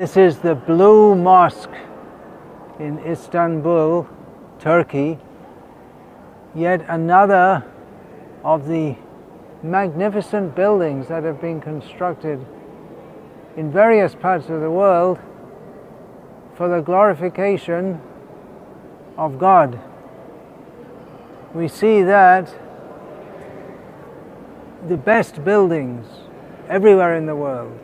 [0.00, 1.74] This is the Blue Mosque
[2.78, 4.08] in Istanbul,
[4.58, 5.18] Turkey.
[6.54, 7.62] Yet another
[8.42, 8.96] of the
[9.62, 12.46] magnificent buildings that have been constructed
[13.58, 15.18] in various parts of the world
[16.54, 18.00] for the glorification
[19.18, 19.78] of God.
[21.52, 22.54] We see that
[24.88, 26.06] the best buildings
[26.70, 27.78] everywhere in the world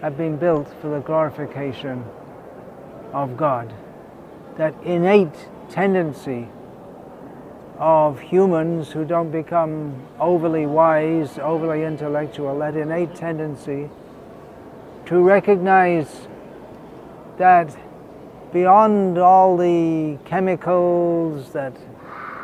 [0.00, 2.04] have been built for the glorification
[3.12, 3.72] of God.
[4.56, 6.48] That innate tendency
[7.78, 13.88] of humans who don't become overly wise, overly intellectual, that innate tendency
[15.06, 16.28] to recognize
[17.38, 17.74] that
[18.52, 21.74] beyond all the chemicals that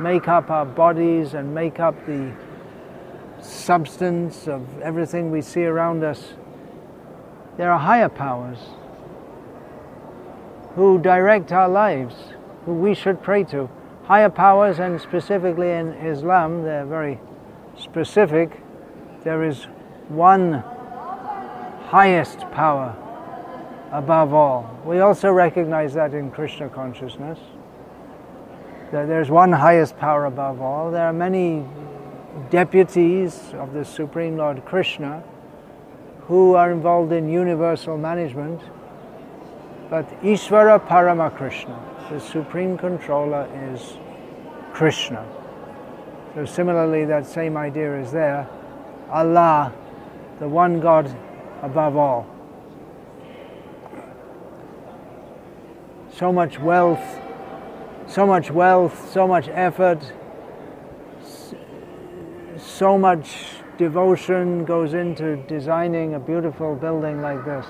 [0.00, 2.32] make up our bodies and make up the
[3.40, 6.34] substance of everything we see around us,
[7.56, 8.58] there are higher powers
[10.74, 12.14] who direct our lives,
[12.64, 13.68] who we should pray to.
[14.04, 17.20] Higher powers, and specifically in Islam, they're very
[17.78, 18.60] specific.
[19.22, 19.64] There is
[20.08, 20.64] one
[21.88, 22.96] highest power
[23.92, 24.80] above all.
[24.84, 27.38] We also recognize that in Krishna consciousness,
[28.90, 30.90] that there's one highest power above all.
[30.90, 31.64] There are many
[32.50, 35.22] deputies of the Supreme Lord Krishna
[36.32, 38.58] who are involved in universal management,
[39.90, 43.98] but Ishvara Paramakrishna, the Supreme Controller, is
[44.72, 45.28] Krishna.
[46.34, 48.48] So similarly, that same idea is there.
[49.10, 49.74] Allah,
[50.40, 51.14] the one God
[51.60, 52.26] above all.
[56.14, 57.20] So much wealth,
[58.06, 60.00] so much wealth, so much effort,
[62.56, 67.66] so much devotion goes into designing a beautiful building like this.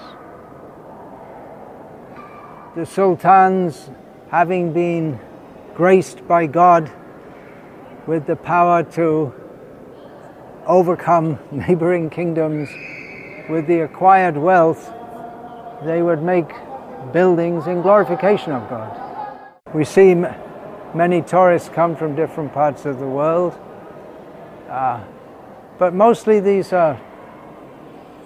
[2.76, 3.90] The sultans,
[4.30, 5.20] having been
[5.74, 6.90] graced by God
[8.06, 9.32] with the power to
[10.66, 12.68] overcome neighboring kingdoms
[13.48, 14.92] with the acquired wealth,
[15.84, 16.50] they would make
[17.12, 18.98] buildings in glorification of God.
[19.74, 20.14] We see
[20.94, 23.58] many tourists come from different parts of the world,
[24.68, 25.02] uh,
[25.82, 26.96] but mostly these are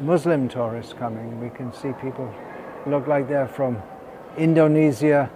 [0.00, 1.41] Muslim tourists coming.
[1.41, 2.31] We can see people
[2.87, 3.83] look like they're from
[4.37, 5.31] Indonesia,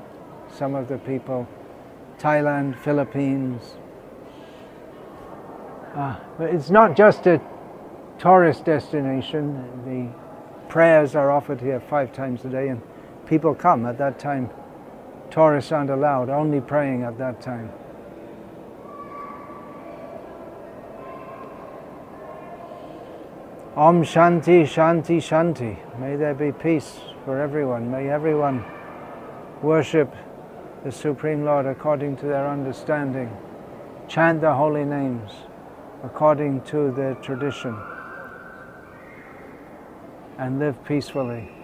[0.52, 1.48] some of the people,
[2.18, 3.62] Thailand, Philippines.
[5.94, 7.40] Uh, but it's not just a
[8.18, 9.54] tourist destination.
[9.86, 12.82] The prayers are offered here five times a day, and
[13.24, 14.50] people come at that time.
[15.30, 17.72] Tourists aren't allowed, only praying at that time.
[23.76, 25.76] Om Shanti, Shanti, Shanti.
[26.00, 27.88] May there be peace for everyone.
[27.88, 28.64] May everyone
[29.62, 30.12] worship
[30.82, 33.30] the Supreme Lord according to their understanding.
[34.08, 35.30] Chant the holy names
[36.02, 37.78] according to their tradition.
[40.36, 41.59] And live peacefully.